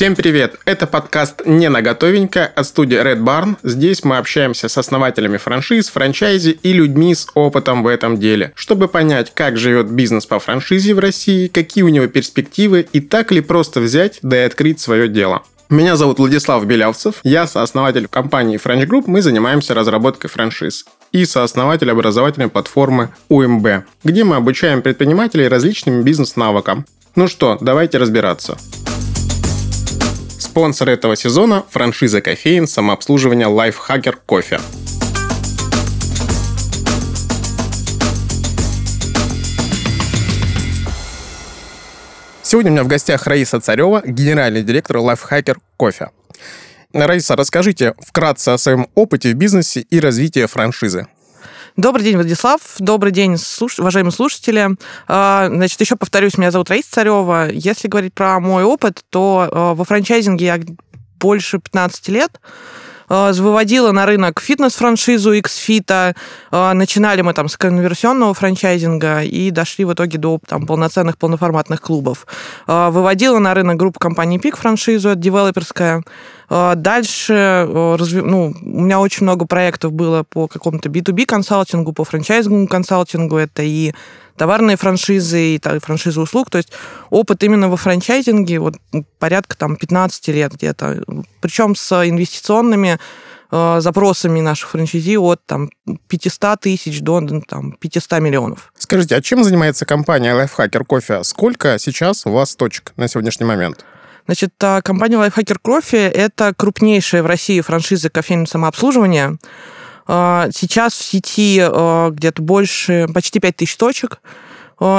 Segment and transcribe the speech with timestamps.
[0.00, 0.58] Всем привет!
[0.64, 3.58] Это подкаст «Не на готовенько» от студии Red Barn.
[3.62, 8.88] Здесь мы общаемся с основателями франшиз, франчайзи и людьми с опытом в этом деле, чтобы
[8.88, 13.42] понять, как живет бизнес по франшизе в России, какие у него перспективы и так ли
[13.42, 15.42] просто взять да и открыть свое дело.
[15.68, 21.90] Меня зовут Владислав Белявцев, я сооснователь компании French Group, мы занимаемся разработкой франшиз и сооснователь
[21.90, 26.86] образовательной платформы УМБ, где мы обучаем предпринимателей различным бизнес-навыкам.
[27.16, 28.56] Ну что, давайте разбираться.
[30.50, 34.58] Спонсор этого сезона– франшиза кофеин самообслуживания Lifehacker Кофе.
[42.42, 46.10] Сегодня у меня в гостях Раиса Царева, генеральный директор Lifehacker Кофе.
[46.92, 51.06] Раиса, расскажите вкратце о своем опыте в бизнесе и развитии франшизы.
[51.80, 52.60] Добрый день, Владислав.
[52.78, 53.78] Добрый день, слуш...
[53.78, 54.68] уважаемые слушатели.
[55.08, 57.48] А, значит, еще повторюсь, меня зовут Раиса Царева.
[57.50, 60.60] Если говорить про мой опыт, то а, во франчайзинге я
[61.18, 62.38] больше 15 лет
[63.08, 66.14] а, выводила на рынок фитнес-франшизу Xfit.
[66.50, 72.26] Начинали мы там с конверсионного франчайзинга и дошли в итоге до там, полноценных полноформатных клубов.
[72.66, 76.02] Выводила на рынок группу компании Пик франшизу, это девелоперская.
[76.52, 82.04] А, дальше э, ну, у меня очень много проектов было по какому-то B2B консалтингу, по
[82.04, 83.36] франчайзинговому консалтингу.
[83.36, 83.94] Это и
[84.36, 86.50] товарные франшизы, и франшизы услуг.
[86.50, 86.72] То есть
[87.08, 88.74] опыт именно во франчайзинге вот,
[89.20, 91.04] порядка там, 15 лет где-то.
[91.40, 92.98] Причем с инвестиционными
[93.52, 95.70] э, запросами наших франчайзи от там,
[96.08, 98.72] 500 тысяч до там, 500 миллионов.
[98.76, 101.22] Скажите, а чем занимается компания Lifehacker Coffee?
[101.22, 103.84] Сколько сейчас у вас точек на сегодняшний момент?
[104.26, 109.38] Значит, а, компания Lifehacker Coffee– это крупнейшая в России франшиза кофейного самообслуживания.
[110.06, 114.20] А, сейчас в сети а, где-то больше, почти 5000 точек.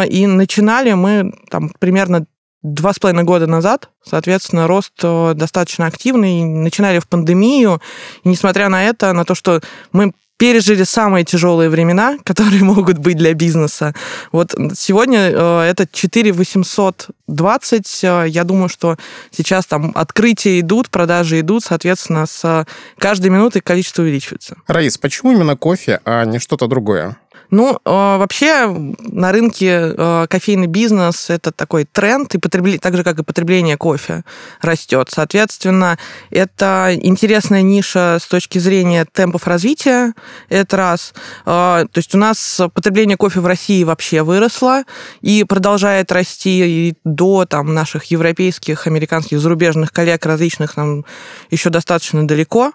[0.09, 2.27] И начинали мы там примерно
[2.61, 6.43] два с половиной года назад, соответственно, рост достаточно активный.
[6.43, 7.81] Начинали в пандемию,
[8.23, 9.59] и несмотря на это, на то, что
[9.91, 13.93] мы пережили самые тяжелые времена, которые могут быть для бизнеса.
[14.31, 18.03] Вот сегодня э, это 4 820.
[18.03, 18.97] Э, я думаю, что
[19.29, 22.65] сейчас там открытия идут, продажи идут, соответственно, с
[22.97, 24.55] каждой минутой количество увеличивается.
[24.65, 27.17] Раис, почему именно кофе, а не что-то другое?
[27.51, 28.67] Ну, а, вообще
[28.99, 33.75] на рынке а, кофейный бизнес это такой тренд, и потребление, так же, как и потребление
[33.75, 34.23] кофе
[34.61, 35.09] растет.
[35.11, 35.97] Соответственно,
[36.29, 40.13] это интересная ниша с точки зрения темпов развития,
[40.47, 41.13] это раз.
[41.45, 44.83] А, то есть у нас потребление кофе в России вообще выросло
[45.19, 51.03] и продолжает расти и до там, наших европейских, американских, зарубежных коллег различных нам
[51.49, 52.71] еще достаточно далеко.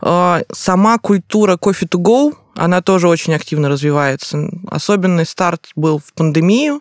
[0.00, 4.50] Сама культура кофе to go она тоже очень активно развивается.
[4.68, 6.80] Особенный старт был в пандемию,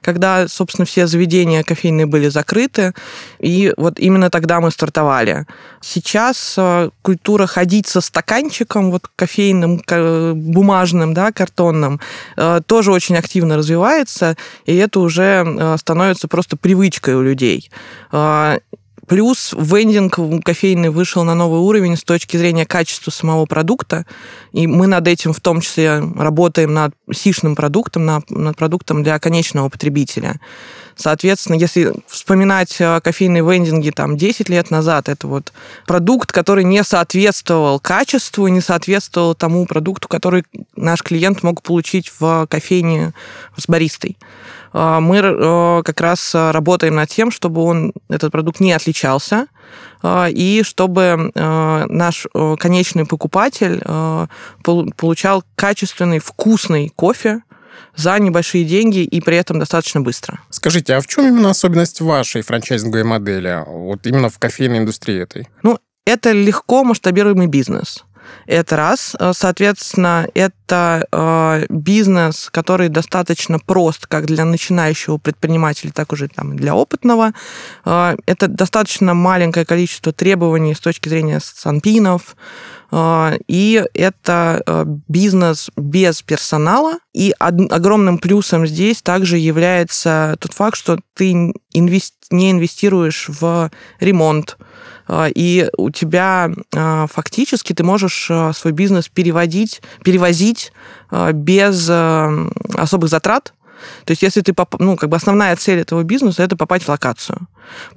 [0.00, 2.92] когда, собственно, все заведения кофейные были закрыты,
[3.38, 5.46] и вот именно тогда мы стартовали.
[5.80, 9.80] Сейчас э, культура ходить со стаканчиком, вот кофейным,
[10.34, 12.00] бумажным, да, картонным,
[12.36, 17.70] э, тоже очень активно развивается, и это уже э, становится просто привычкой у людей.
[19.08, 24.06] Плюс вендинг кофейный вышел на новый уровень с точки зрения качества самого продукта,
[24.52, 29.68] и мы над этим в том числе работаем над сишным продуктом, над, продуктом для конечного
[29.68, 30.40] потребителя.
[30.94, 35.52] Соответственно, если вспоминать э, кофейные вендинги там 10 лет назад, это вот
[35.86, 40.44] продукт, который не соответствовал качеству, не соответствовал тому продукту, который
[40.76, 43.14] наш клиент мог получить в кофейне
[43.56, 44.16] с баристой.
[44.72, 49.46] А, мы э, как раз работаем над тем, чтобы он, этот продукт не отличался,
[50.02, 53.82] а, и чтобы э, наш э, конечный покупатель
[54.96, 57.42] получал качественный, вкусный кофе,
[57.94, 60.40] за небольшие деньги и при этом достаточно быстро.
[60.50, 65.48] Скажите, а в чем именно особенность вашей франчайзинговой модели, вот именно в кофейной индустрии этой?
[65.62, 68.04] Ну, это легко масштабируемый бизнес.
[68.46, 69.16] Это раз.
[69.18, 76.56] Э, соответственно, это э, бизнес, который достаточно прост как для начинающего предпринимателя, так уже там,
[76.56, 77.32] для опытного.
[77.84, 82.36] Э, это достаточно маленькое количество требований с точки зрения санпинов.
[82.92, 86.98] Э, и это э, бизнес без персонала.
[87.12, 94.56] И огромным плюсом здесь также является тот факт, что ты не инвестируешь в ремонт,
[95.06, 100.72] а, и у тебя а, фактически ты можешь а, свой бизнес переводить, перевозить
[101.10, 103.52] без особых затрат,
[104.04, 107.46] то есть, если ты, ну, как бы основная цель этого бизнеса это попасть в локацию.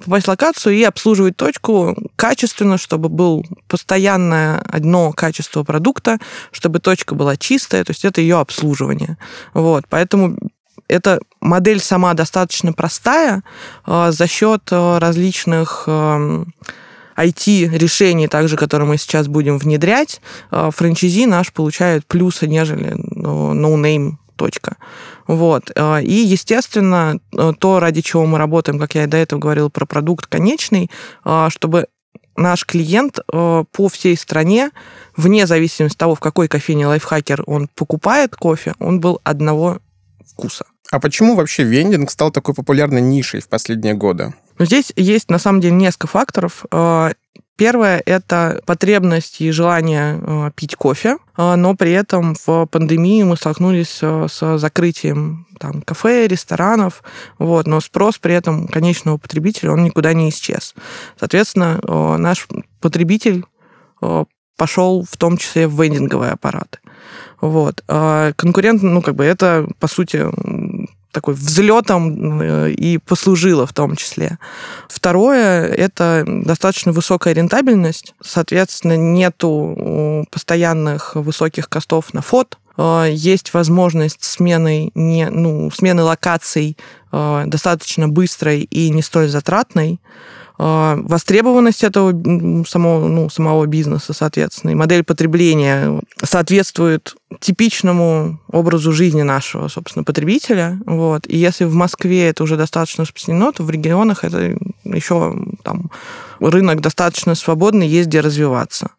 [0.04, 6.18] Попасть в локацию и обслуживать точку качественно, чтобы был постоянное одно качество продукта,
[6.52, 9.18] чтобы точка была чистая, то есть это ее обслуживание.
[9.54, 10.36] Вот, поэтому
[10.88, 13.42] эта модель сама достаточно простая
[13.86, 15.88] за счет различных
[17.16, 24.76] IT-решений, также, которые мы сейчас будем внедрять, франчайзи наш получает плюсы, нежели no-name точка.
[25.26, 25.70] Вот.
[25.70, 27.18] И, естественно,
[27.58, 30.90] то, ради чего мы работаем, как я и до этого говорил про продукт конечный,
[31.48, 31.86] чтобы
[32.36, 34.70] наш клиент э, по всей стране,
[35.16, 39.78] вне зависимости от того, в какой кофейне лайфхакер он покупает кофе, он был одного
[40.26, 40.66] вкуса.
[40.92, 44.34] А почему вообще вендинг стал такой популярной нишей в последние годы?
[44.58, 46.64] Здесь есть, на самом деле, несколько факторов.
[47.56, 53.36] Первое– это потребность и желание э, пить кофе, э, но при этом в пандемии мы
[53.36, 57.02] столкнулись э, с закрытием там, кафе, ресторанов,
[57.38, 60.74] вот, но спрос при этом конечного потребителя, он никуда не исчез.
[61.18, 61.80] Соответственно,
[62.18, 62.46] наш
[62.82, 63.42] потребитель
[64.58, 66.80] пошел в том числе в вендинговые аппараты.
[67.40, 67.82] Вот.
[67.86, 70.26] Конкурент, ну, как бы это, по сути,
[71.16, 74.38] такой взлетом э, и послужило в том числе.
[74.86, 84.22] Второе– это достаточно высокая рентабельность, соответственно, нету постоянных высоких костов на фот, э, есть возможность
[84.22, 86.76] смены, не, ну, смены локаций
[87.12, 89.98] э, достаточно быстрой и не столь затратной.
[90.58, 92.12] А, востребованность этого
[92.64, 100.80] самого, ну, самого бизнеса, соответственно, и модель потребления соответствует типичному образу жизни нашего, собственно, потребителя.
[100.86, 101.26] Вот.
[101.26, 105.90] И если в Москве это уже достаточно распространено, то в регионах это еще там,
[106.40, 108.92] рынок достаточно свободный, есть где развиваться.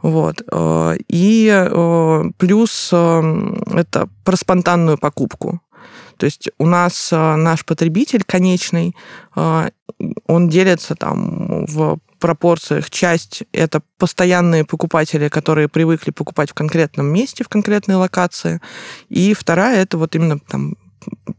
[0.00, 0.42] Вот.
[0.50, 5.60] А, и а, плюс это про спонтанную покупку.
[6.16, 8.94] То есть у нас наш потребитель конечный,
[10.26, 12.90] он делится там в пропорциях.
[12.90, 18.60] Часть— это постоянные покупатели, которые привыкли покупать в конкретном месте, в конкретной локации.
[19.08, 20.76] И вторая— это вот именно там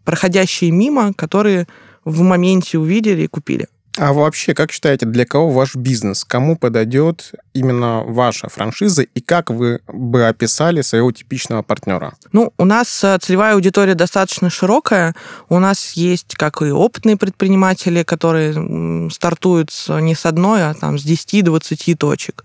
[0.04, 1.68] проходящие мимо, которые
[2.04, 3.68] в моменте увидели и купили.
[3.98, 6.26] А вообще, как считаете, для кого ваш бизнес?
[6.26, 12.14] Кому подойдет именно ваша франшиза и как вы бы описали своего типичного партнера?
[12.34, 15.16] Ну, у нас э, целевая аудитория достаточно широкая.
[15.48, 21.06] У нас есть как и опытные предприниматели, которые стартуют не с одной, а там с
[21.06, 22.44] 10-20 точек.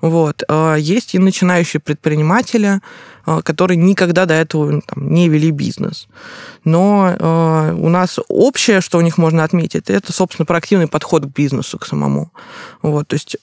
[0.00, 0.42] Вот.
[0.48, 2.80] А есть и начинающие предприниматели,
[3.24, 6.08] а, которые никогда до этого там, не вели бизнес.
[6.64, 11.28] Но э, у нас общее, что у них можно отметить, это, собственно, проактивный подход к
[11.28, 12.32] бизнесу, к самому.
[12.82, 13.36] Вот, то есть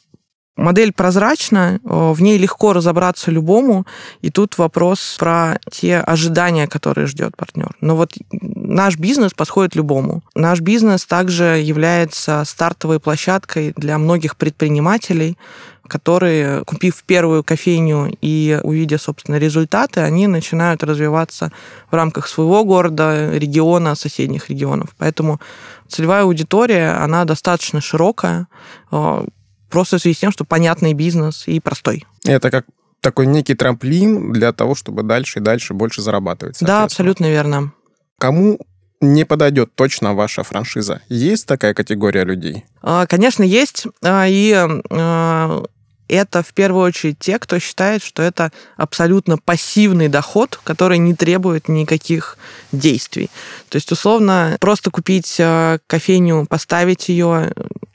[0.55, 3.87] Модель прозрачна, в ней легко разобраться любому,
[4.21, 7.75] и тут вопрос про те ожидания, которые ждет партнер.
[7.81, 10.21] Но вот наш бизнес подходит любому.
[10.35, 15.39] Наш бизнес также является стартовой площадкой для многих предпринимателей,
[15.87, 21.51] которые, купив первую кофейню и увидя, собственно, результаты, они начинают развиваться
[21.91, 24.95] в рамках своего города, региона, соседних регионов.
[24.97, 25.39] Поэтому
[25.87, 28.47] целевая аудитория, она достаточно широкая,
[28.91, 29.25] э,
[29.69, 32.05] просто в связи с тем, что понятный бизнес и простой.
[32.25, 32.65] Это как
[33.01, 36.57] такой некий трамплин для того, чтобы дальше и дальше больше зарабатывать.
[36.61, 37.73] Да, абсолютно верно.
[38.17, 38.59] Кому
[39.01, 41.01] не подойдет точно ваша франшиза?
[41.09, 42.63] Есть такая категория людей?
[42.81, 43.85] А, конечно, есть.
[44.01, 45.63] А, и а,
[46.07, 51.67] это в первую очередь те, кто считает, что это абсолютно пассивный доход, который не требует
[51.69, 52.37] никаких
[52.71, 53.29] действий.
[53.69, 57.51] То есть, условно, просто купить э, кофейню, поставить ее,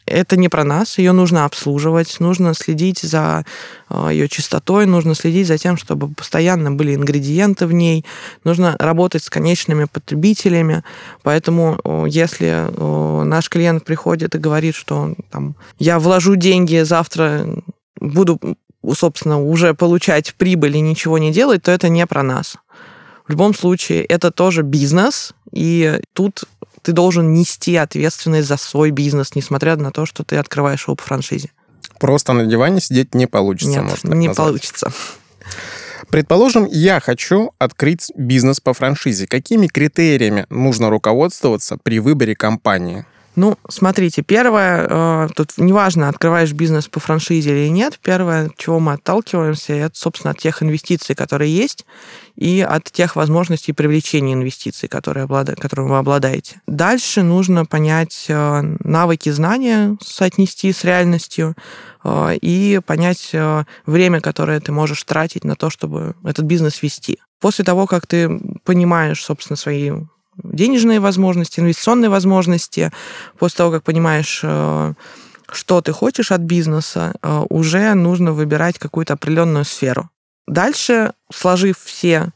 [0.07, 3.45] это не про нас, ее нужно обслуживать, нужно следить за
[3.91, 8.05] э, ее чистотой, нужно следить за тем, чтобы постоянно были ингредиенты в ней,
[8.43, 10.83] нужно работать с конечными потребителями.
[11.23, 12.69] Поэтому э, если
[13.25, 17.47] наш клиент приходит и говорит, что там, я вложу деньги завтра
[18.01, 18.41] буду,
[18.95, 22.57] собственно, уже получать прибыль и ничего не делать, то это не про нас.
[23.27, 26.45] В любом случае, это тоже бизнес, и тут
[26.83, 31.03] ты должен нести ответственность за свой бизнес, несмотря на то, что ты открываешь его по
[31.03, 31.51] франшизе.
[32.01, 34.37] Просто на диване сидеть не получится, Нет, можно не назвать.
[34.37, 34.93] получится.
[36.09, 39.27] Предположим, я хочу открыть бизнес по франшизе.
[39.27, 43.05] Какими критериями нужно руководствоваться при выборе компании?
[43.39, 48.81] Ну, смотрите, первое, э, тут неважно, открываешь бизнес по франшизе или нет, первое, от чего
[48.81, 51.87] мы отталкиваемся, это, собственно, от тех инвестиций, которые есть,
[52.35, 55.55] и от тех возможностей привлечения инвестиций, которые, облада...
[55.55, 56.61] которыми вы обладаете.
[56.67, 61.55] Дальше нужно понять э, навыки, знания, соотнести с реальностью,
[62.03, 63.37] э, и понять
[63.87, 67.21] время, которое ты можешь тратить на то, чтобы этот бизнес вести.
[67.39, 68.29] После того, как ты
[68.65, 69.93] понимаешь, собственно, свои
[70.43, 72.93] денежные возможности, инвестиционные возможности.
[73.39, 74.95] После того, как понимаешь, э,
[75.51, 80.11] что ты хочешь от бизнеса, э, уже нужно выбирать какую-то определенную сферу.
[80.47, 82.33] Дальше, сложив все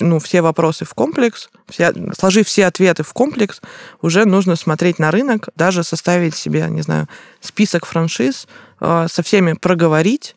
[0.00, 3.60] ну, все вопросы в комплекс, все, сложив все ответы в комплекс,
[4.02, 7.08] уже нужно смотреть на рынок, даже составить себе, не знаю,
[7.40, 8.46] список франшиз,
[8.80, 10.36] э, со всеми проговорить,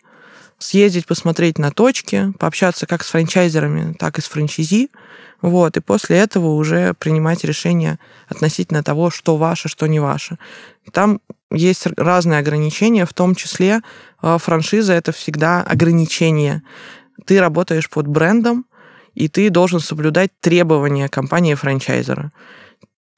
[0.63, 4.89] съездить, посмотреть на точки, пообщаться как с франчайзерами, так и с франчайзи,
[5.41, 10.38] вот, и после этого уже принимать решение относительно того, что ваше, что не ваше.
[10.93, 11.20] Там
[11.51, 13.82] есть разные ограничения, в том числе
[14.22, 16.63] э, франшиза— это всегда ограничение.
[17.25, 18.65] Ты работаешь под брендом,
[19.13, 22.32] и ты должен соблюдать требования компании-франчайзера.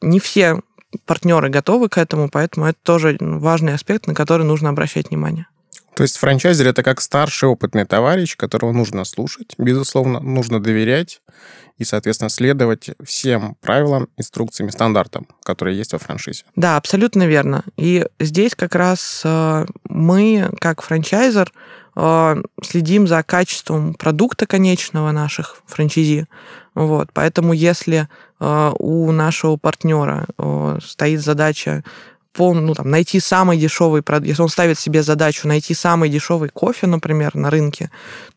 [0.02, 0.62] Не все
[1.06, 5.48] партнеры готовы к этому, поэтому это тоже важный аспект, на который нужно обращать внимание.
[5.96, 11.22] То есть франчайзер это как старший опытный товарищ, которого нужно слушать, безусловно, нужно доверять
[11.78, 16.44] и, соответственно, следовать всем правилам, инструкциям, стандартам, которые есть во франшизе.
[16.56, 17.64] Да, абсолютно верно.
[17.78, 21.52] И здесь как раз э, мы, как франчайзер,
[21.96, 26.28] э, следим за качеством продукта конечного наших франчайзи.
[26.76, 27.10] Вот.
[27.14, 28.08] Поэтому если
[28.40, 30.28] э, у нашего партнера
[30.82, 31.84] стоит задача
[32.36, 36.50] пол, ну, там, найти самый дешевый продукт, если он ставит себе задачу найти самый дешевый
[36.50, 37.90] кофе, например, на рынке,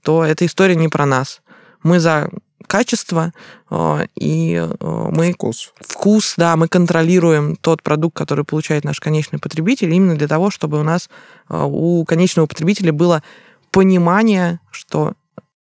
[0.03, 1.41] то эта история не про нас.
[1.83, 2.31] Мы за
[2.67, 3.33] качество,
[3.71, 5.33] э, и э, мы...
[5.33, 5.73] Вкус.
[5.81, 10.79] Вкус, да, мы контролируем тот продукт, который получает наш конечный потребитель, именно для того, чтобы
[10.79, 11.09] у нас,
[11.49, 13.23] э, у конечного потребителя было
[13.71, 15.15] понимание, что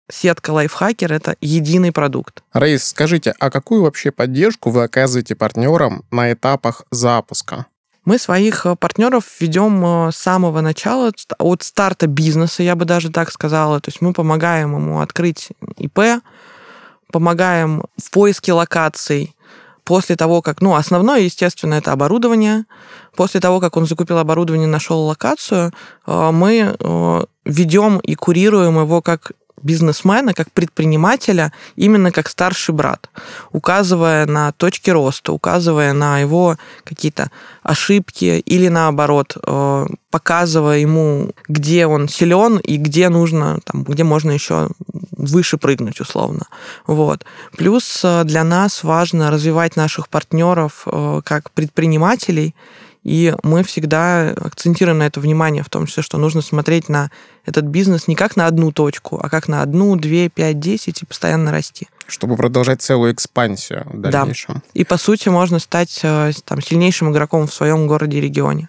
[0.09, 2.43] сетка лайфхакер это единый продукт.
[2.53, 7.67] Раис, скажите, а какую вообще поддержку вы оказываете партнерам на этапах запуска?
[8.07, 13.11] Мы своих э, партнеров ведем э, с самого начала, от старта бизнеса, я бы даже
[13.11, 13.81] так сказала.
[13.81, 16.23] То есть мы помогаем ему открыть ИП,
[17.11, 19.35] помогаем в поиске локаций,
[19.83, 22.63] после того, как, ну, основное, естественно, это оборудование.
[23.13, 25.73] После того, как он закупил оборудование, нашел локацию,
[26.05, 26.77] э, мы
[27.43, 33.09] ведем и курируем его как бизнесмена, как предпринимателя, именно как старший брат,
[33.51, 37.31] указывая на точки роста, указывая на его какие-то
[37.63, 44.31] ошибки или наоборот, э, показывая ему, где он силен и где нужно, там, где можно
[44.31, 44.69] еще
[45.11, 46.47] выше прыгнуть условно.
[46.85, 47.25] Вот.
[47.57, 52.55] Плюс э, для нас важно развивать наших партнеров э, как предпринимателей
[53.07, 57.09] и мы всегда акцентируем на это внимание, в том числе, что нужно смотреть на
[57.45, 61.05] этот бизнес не как на одну точку, а как на одну, две, пять, десять и
[61.05, 61.87] постоянно расти.
[62.05, 64.55] Чтобы продолжать целую экспансию в дальнейшем.
[64.55, 64.61] Да.
[64.73, 68.67] И, по сути, можно стать э, там, сильнейшим игроком в своем городе и регионе.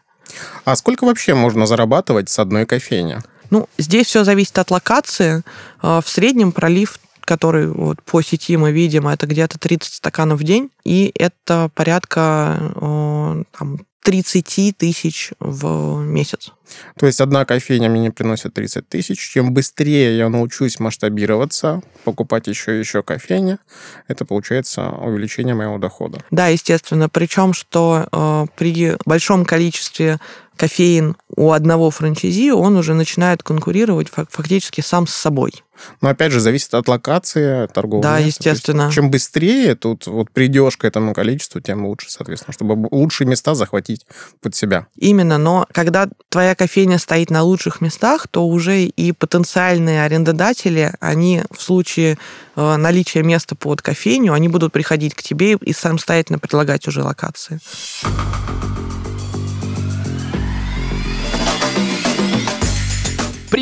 [0.64, 3.18] А сколько вообще можно зарабатывать с одной кофейни?
[3.50, 5.42] Ну, здесь все зависит от локации.
[5.82, 10.44] Э, в среднем пролив который вот по сети мы видим, это где-то 30 стаканов в
[10.44, 16.52] день, и это порядка э, там, 30 тысяч в месяц.
[16.98, 19.18] То есть одна кофейня мне приносит 30 тысяч.
[19.18, 23.58] Чем быстрее я научусь масштабироваться, покупать еще и еще кофейня,
[24.06, 26.20] это получается увеличение моего дохода.
[26.30, 27.08] Да, естественно.
[27.08, 30.18] Причем, что э, при большом количестве
[30.58, 35.52] кофеин у одного франчайзи, он уже начинает конкурировать фактически сам с собой.
[36.00, 38.26] Но опять же, зависит от локации торгового Да, места.
[38.50, 38.82] естественно.
[38.86, 43.54] Есть, чем быстрее тут вот придешь к этому количеству, тем лучше, соответственно, чтобы лучшие места
[43.54, 44.04] захватить
[44.40, 44.88] под себя.
[44.96, 51.42] Именно, но когда твоя кофейня стоит на лучших местах, то уже и потенциальные арендодатели, они
[51.56, 52.18] в случае
[52.56, 57.60] э, наличия места под кофейню, они будут приходить к тебе и самостоятельно предлагать уже локации.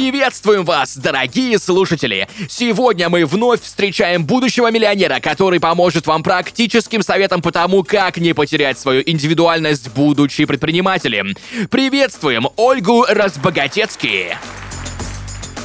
[0.06, 2.28] Приветствуем вас, дорогие слушатели!
[2.48, 8.32] Сегодня мы вновь встречаем будущего миллионера, который поможет вам практическим советом по тому, как не
[8.32, 11.34] потерять свою индивидуальность, будучи предпринимателем.
[11.70, 14.36] Приветствуем Ольгу Разбогатецки!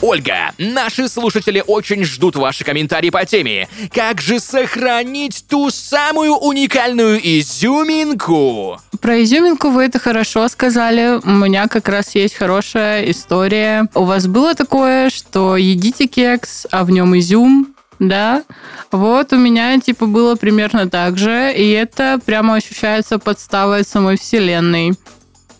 [0.01, 3.69] Ольга, наши слушатели очень ждут ваши комментарии по теме.
[3.93, 8.79] Как же сохранить ту самую уникальную изюминку?
[8.99, 11.19] Про изюминку вы это хорошо сказали.
[11.23, 13.87] У меня как раз есть хорошая история.
[13.93, 18.43] У вас было такое, что едите кекс, а в нем изюм, да.
[18.91, 24.95] Вот у меня типа было примерно так же, и это прямо ощущается подставой самой вселенной.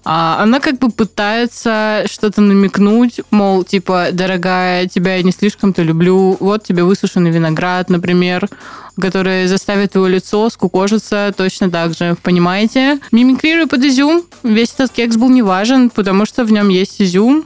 [0.04, 6.38] А она как бы пытается что-то намекнуть, мол, типа, дорогая, тебя я не слишком-то люблю,
[6.40, 8.50] вот тебе высушенный виноград, например,
[9.00, 13.00] который заставит твое лицо скукожиться точно так же, понимаете?
[13.12, 17.46] Мимикрирую под изюм, весь этот кекс был не важен, потому что в нем есть изюм,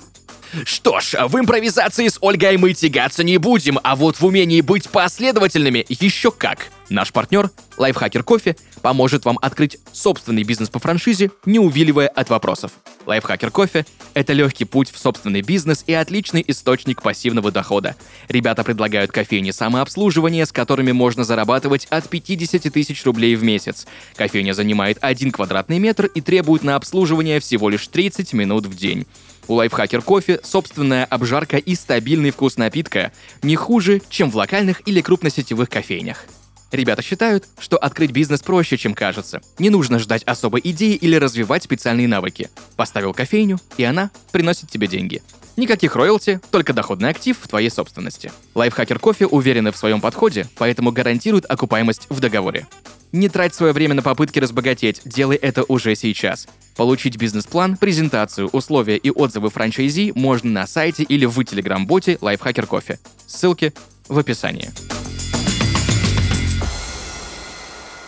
[0.64, 4.90] Что ж, в импровизации с Ольгой мы тягаться не будем, а вот в умении быть
[4.90, 6.68] последовательными еще как.
[6.90, 12.72] Наш партнер, Лайфхакер Кофе, поможет вам открыть собственный бизнес по франшизе, не увиливая от вопросов.
[13.06, 17.96] Лайфхакер Кофе– это легкий путь в собственный бизнес и отличный источник пассивного дохода.
[18.30, 23.88] Ребята предлагают кофейни самообслуживания, с которыми можно зарабатывать от 50 тысяч рублей в месяц.
[24.16, 29.08] Кофейня занимает 1 квадратный метр и требует на обслуживание всего лишь 30 минут в день.
[29.48, 33.12] У Лайфхакер Кофе собственная обжарка и стабильный вкус напитка
[33.44, 36.26] не хуже, чем в локальных или крупносетевых кофейнях.
[36.72, 39.42] Ребята считают, что открыть бизнес проще, чем кажется.
[39.60, 42.50] Не нужно ждать особой идеи или развивать специальные навыки.
[42.76, 45.22] Поставил кофейню, и она приносит тебе деньги.
[45.58, 48.32] Никаких роялти, только доходный актив в твоей собственности.
[48.56, 52.68] Лайфхакер кофе уверены в своем подходе, поэтому гарантируют окупаемость в договоре.
[53.16, 56.50] Не трать свое время на попытки разбогатеть, делай это уже сейчас.
[56.76, 63.00] Получить бизнес-план, презентацию, условия и отзывы франчайзи можно на сайте или в телеграм-боте Lifehacker Кофе.
[63.26, 63.74] Ссылки
[64.10, 64.70] в описании.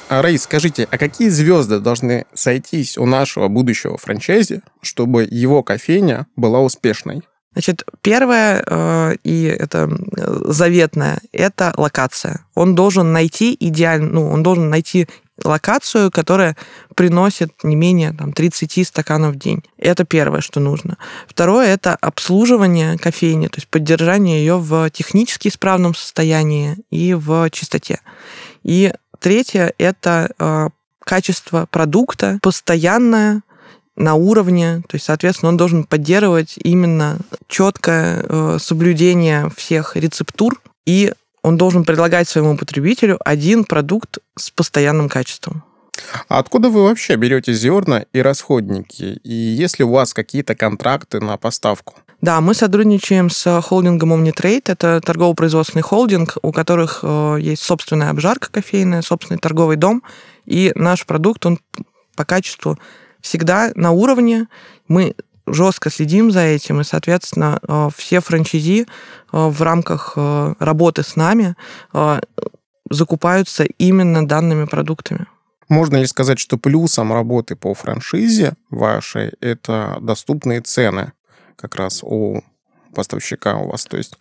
[0.10, 6.28] А, Рэй, скажите, а какие звезды должны сойтись у нашего будущего франчайзи, чтобы его кофейня
[6.36, 7.22] была успешной?
[7.58, 9.90] Значит, первое, э, и это
[10.46, 12.46] заветное, это локация.
[12.54, 15.08] Он должен найти идеально, ну, он должен найти
[15.44, 16.56] локацию, которая
[16.96, 19.64] приносит не менее там, 30 стаканов в день.
[19.80, 20.98] Это первое, что нужно.
[21.28, 28.02] Второе– это обслуживание кофейни, то есть поддержание ее в технически исправном состоянии и в чистоте.
[28.64, 33.42] И Третье– это э, качество продукта постоянное,
[33.98, 41.14] на уровне, то есть, соответственно, он должен поддерживать именно четкое э, соблюдение всех рецептур, и
[41.42, 45.64] он должен предлагать своему потребителю один продукт с постоянным качеством.
[46.30, 49.20] А откуда вы вообще берете зерна и расходники?
[49.24, 51.96] И есть ли у вас какие-то контракты на поставку?
[52.22, 54.64] Да, мы сотрудничаем с холдингом Omnitrade.
[54.68, 60.04] Это торгово-производственный холдинг, у которых э, есть собственная обжарка кофейная, собственный торговый дом.
[60.46, 61.60] И наш продукт, он
[62.16, 62.78] по качеству
[63.28, 64.48] всегда на уровне.
[64.88, 65.16] Мы
[65.46, 68.86] жестко следим за этим, и, соответственно, э, все франчайзи э,
[69.32, 70.18] в рамках
[70.60, 71.56] работы с нами
[72.90, 75.28] закупаются именно данными продуктами.
[75.68, 81.12] Можно ли сказать, что плюсом работы по франшизе вашей это доступные цены?
[81.58, 82.42] как раз у
[82.94, 83.86] поставщика у вас.
[83.86, 84.18] То есть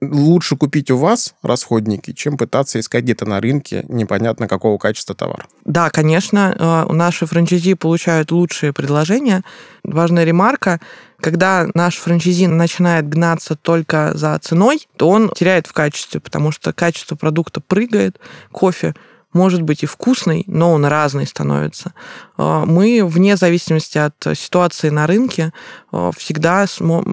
[0.00, 5.46] лучше купить у вас расходники, чем пытаться искать где-то на рынке непонятно какого качества товар.
[5.64, 9.42] Да, конечно, э, наши франчайзи получают лучшие предложения.
[9.82, 10.80] Важная ремарка,
[11.20, 16.72] когда наш франчайзи начинает гнаться только за ценой, то он теряет в качестве, потому что
[16.72, 18.20] качество продукта прыгает,
[18.52, 18.94] кофе
[19.34, 21.92] может быть и вкусный, но он разный становится.
[22.38, 25.52] А, мы, вне зависимости от ситуации на рынке,
[25.92, 26.64] а, всегда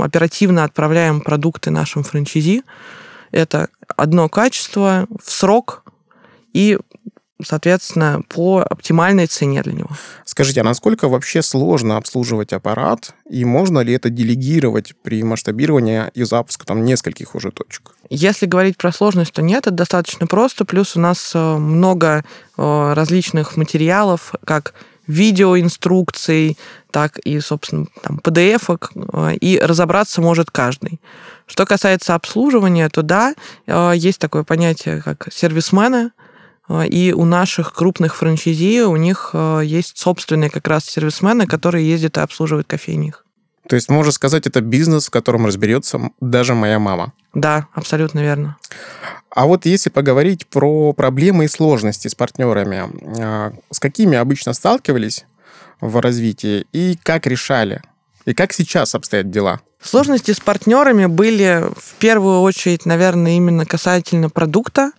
[0.02, 2.64] оперативно отправляем продукты нашим франчайзи.
[3.32, 5.84] Это одно качество в срок
[6.54, 6.78] и
[7.44, 9.90] соответственно, по оптимальной цене для него.
[10.26, 16.24] Скажите, а насколько вообще сложно обслуживать аппарат, и можно ли это делегировать при масштабировании и
[16.24, 17.92] запуске там нескольких уже точек?
[18.10, 20.66] Если говорить про сложность, то нет, это достаточно просто.
[20.66, 22.26] Плюс у нас э, много
[22.58, 24.74] э, различных материалов, как
[25.08, 26.58] видеоинструкций,
[26.92, 28.78] так и, собственно, там, PDF,
[29.14, 31.00] э, и разобраться может каждый.
[31.48, 33.34] Что касается обслуживания, то да,
[33.94, 36.12] есть такое понятие, как сервисмены,
[36.70, 42.22] и у наших крупных франчайзи у них есть собственные как раз сервисмены, которые ездят и
[42.22, 43.14] обслуживают кофейни.
[43.68, 47.14] То есть, можно сказать, это бизнес, в котором разберется даже моя мама.
[47.34, 48.58] Да, абсолютно верно.
[49.30, 52.90] А вот если поговорить про проблемы и сложности с партнерами,
[53.22, 55.26] а, с какими обычно сталкивались
[55.80, 57.82] в развитии и как решали?
[58.26, 59.62] И как сейчас обстоят дела?
[59.82, 64.92] Сложности с партнерами были в первую очередь, наверное, именно касательно продукта.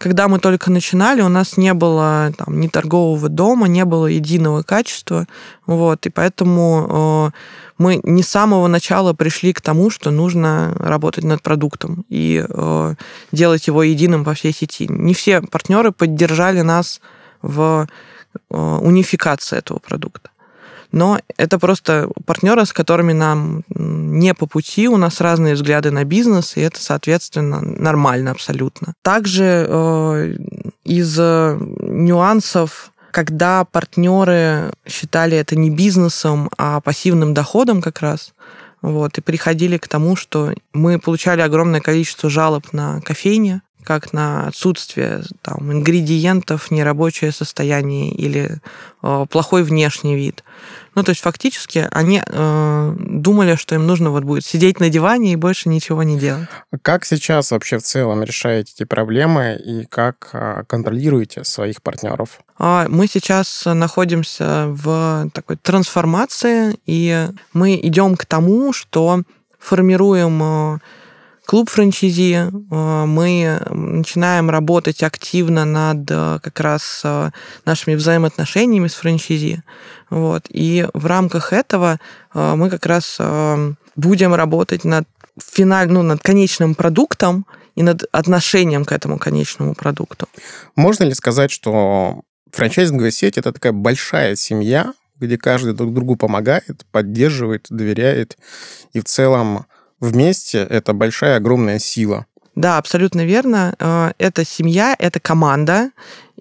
[0.00, 4.62] Когда мы только начинали, у нас не было там, ни торгового дома, не было единого
[4.62, 5.26] качества.
[5.66, 7.38] Вот, и поэтому э,
[7.76, 12.94] мы не с самого начала пришли к тому, что нужно работать над продуктом и э,
[13.30, 14.86] делать его единым по всей сети.
[14.88, 17.02] Не все партнеры поддержали нас
[17.42, 17.86] в
[18.48, 20.30] э, унификации этого продукта.
[20.92, 26.04] Но это просто партнеры, с которыми нам не по пути, у нас разные взгляды на
[26.04, 28.94] бизнес, и это, соответственно, нормально абсолютно.
[29.02, 30.36] Также э,
[30.84, 38.32] из нюансов когда партнеры считали это не бизнесом, а пассивным доходом как раз,
[38.82, 44.46] вот, и приходили к тому, что мы получали огромное количество жалоб на кофейне, как на
[44.48, 48.60] отсутствие там, ингредиентов, нерабочее состояние или
[49.02, 50.44] э, плохой внешний вид.
[50.94, 55.32] Ну, то есть фактически они э, думали, что им нужно вот будет сидеть на диване
[55.32, 56.48] и больше ничего не делать.
[56.82, 62.40] Как сейчас вообще в целом решаете эти проблемы и как э, контролируете своих партнеров?
[62.58, 69.22] А, мы сейчас находимся в такой трансформации, и мы идем к тому, что
[69.58, 70.78] формируем э,
[71.50, 72.34] клуб франчайзи.
[72.70, 77.30] Э, мы начинаем работать активно над э, как раз э,
[77.64, 79.64] нашими взаимоотношениями с франчайзи.
[80.10, 80.46] Вот.
[80.48, 81.98] И в рамках этого
[82.34, 83.18] мы как раз
[83.96, 85.08] будем работать над
[85.44, 90.28] финаль, ну, над конечным продуктом и над отношением к этому конечному продукту.
[90.76, 96.86] Можно ли сказать, что франчайзинговая сеть это такая большая семья, где каждый друг другу помогает,
[96.92, 98.38] поддерживает, доверяет,
[98.92, 99.66] и в целом
[100.00, 102.26] вместе это большая, огромная сила.
[102.54, 103.74] Да, абсолютно верно.
[103.78, 105.90] Э, это семья, это команда.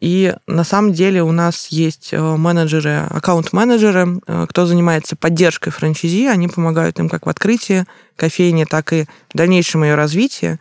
[0.02, 6.28] И на самом деле у нас есть э, менеджеры, аккаунт-менеджеры, э, кто занимается поддержкой франчайзи.
[6.28, 10.60] Они помогают им как в открытии кофейни, так и в дальнейшем ее развитии.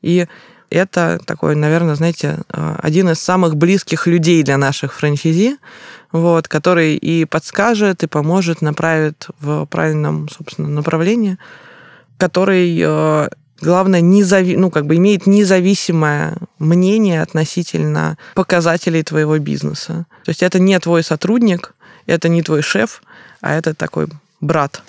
[0.00, 0.26] И
[0.70, 5.56] это такой, наверное, знаете, один из самых близких людей для наших франчайзи,
[6.12, 11.38] вот, который и подскажет, и поможет, направит в правильном, собственно, направлении
[12.18, 13.28] который, э,
[13.60, 14.56] главное, незави...
[14.56, 20.06] ну, как бы имеет независимое мнение относительно показателей твоего бизнеса.
[20.24, 21.74] То есть это не твой сотрудник,
[22.06, 23.02] это не твой шеф,
[23.40, 24.08] а это такой
[24.40, 24.82] брат.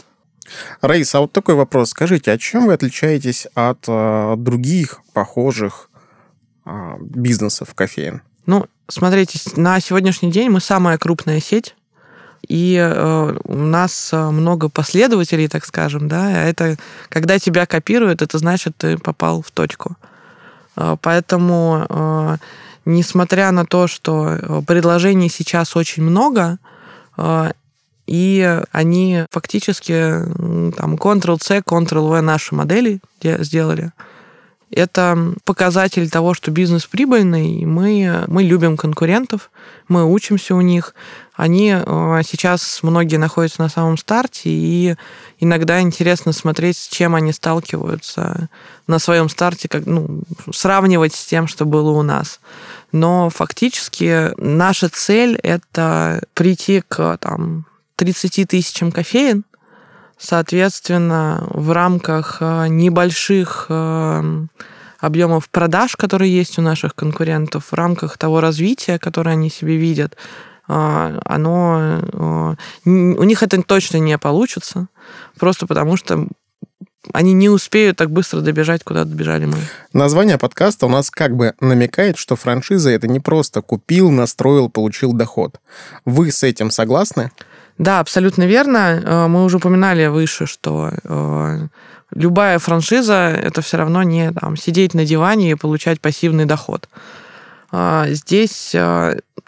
[0.81, 1.89] Раиса, а вот такой вопрос.
[1.89, 5.89] Скажите, а чем вы отличаетесь от э, других похожих
[6.65, 8.21] э, бизнесов кофеин?
[8.45, 11.75] Ну, смотрите, на сегодняшний день мы самая крупная сеть
[12.47, 16.77] и э, у нас э, много последователей, так скажем, да, а это
[17.09, 19.95] когда тебя копируют, это значит, ты попал в точку.
[20.75, 22.39] Э, поэтому,
[22.85, 26.59] несмотря на то, что предложений сейчас очень много,
[28.05, 29.91] и они фактически
[30.77, 33.91] там Ctrl-C, Ctrl-V наши модели сделали,
[34.75, 39.49] это показатель того, что бизнес прибыльный, и мы, мы любим конкурентов,
[39.87, 40.93] мы учимся у них.
[41.33, 44.95] Они э, сейчас многие находятся на самом старте, и
[45.39, 48.49] иногда интересно смотреть, с чем они сталкиваются
[48.87, 52.41] на своем старте, как, ну, сравнивать с тем, что было у нас.
[52.91, 59.45] Но фактически наша цель– это прийти к там, 30 тысячам кофеин,
[60.17, 64.45] Соответственно, в рамках э, небольших э,
[64.99, 70.15] объемов продаж, которые есть у наших конкурентов, в рамках того развития, которое они себе видят,
[70.69, 74.87] э, оно, у них это точно не получится,
[75.37, 76.27] просто потому что
[77.13, 79.57] они не успеют так быстро добежать, куда добежали мы.
[79.93, 85.13] Название подкаста у нас как бы намекает, что франшиза это не просто купил, настроил, получил
[85.13, 85.59] доход.
[86.05, 87.31] Вы с этим согласны?
[87.77, 89.01] Да, абсолютно верно.
[89.03, 91.67] Э, мы уже упоминали выше, что э,
[92.11, 96.87] любая франшиза это все равно не там, сидеть на диване и получать пассивный доход.
[97.71, 98.71] Э, здесь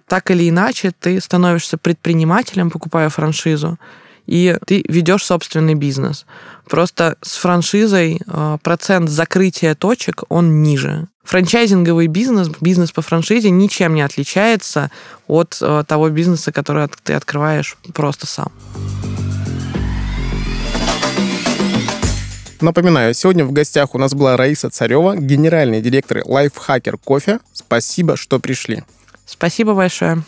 [0.08, 3.78] так или иначе ты становишься предпринимателем, покупая франшизу,
[4.28, 6.26] и ты ведешь собственный бизнес.
[6.70, 8.22] Просто с франшизой
[8.62, 14.90] процент закрытия точек, он ниже франчайзинговый бизнес, бизнес по франшизе ничем не отличается
[15.28, 18.52] от э, того бизнеса, который ты открываешь просто сам.
[22.62, 27.40] Напоминаю, сегодня в гостях у нас была Раиса Царева, генеральный директор Lifehacker Кофе.
[27.54, 28.84] Спасибо, что пришли.
[29.28, 30.24] Спасибо большое.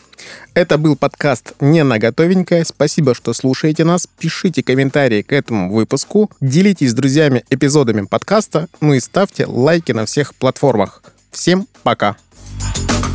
[0.53, 2.65] Это был подкаст «Не на готовенькое».
[2.65, 4.07] Спасибо, что слушаете нас.
[4.19, 6.29] Пишите комментарии к этому выпуску.
[6.41, 8.67] Делитесь с друзьями эпизодами подкаста.
[8.81, 11.01] Ну и ставьте лайки на всех платформах.
[11.31, 12.17] Всем пока.
[12.59, 13.08] Пока.